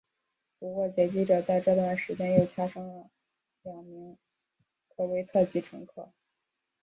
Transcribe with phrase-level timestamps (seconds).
[0.57, 3.11] 不过劫机者在这段时间内又枪杀了
[3.61, 4.17] 两名
[4.89, 6.11] 科威特籍乘客。